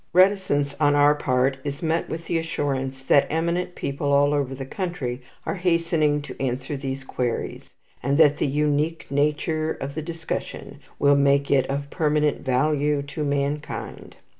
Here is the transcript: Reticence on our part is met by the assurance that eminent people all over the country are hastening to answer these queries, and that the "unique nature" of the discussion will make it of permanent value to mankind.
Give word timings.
Reticence 0.13 0.73
on 0.79 0.95
our 0.95 1.13
part 1.13 1.57
is 1.63 1.83
met 1.83 2.09
by 2.09 2.17
the 2.17 2.39
assurance 2.39 3.03
that 3.03 3.27
eminent 3.29 3.75
people 3.75 4.11
all 4.11 4.33
over 4.33 4.55
the 4.55 4.65
country 4.65 5.21
are 5.45 5.53
hastening 5.53 6.23
to 6.23 6.35
answer 6.41 6.75
these 6.75 7.03
queries, 7.03 7.69
and 8.01 8.17
that 8.17 8.39
the 8.39 8.47
"unique 8.47 9.05
nature" 9.11 9.73
of 9.73 9.93
the 9.93 10.01
discussion 10.01 10.79
will 10.97 11.15
make 11.15 11.51
it 11.51 11.67
of 11.67 11.91
permanent 11.91 12.39
value 12.41 13.03
to 13.03 13.23
mankind. 13.23 14.15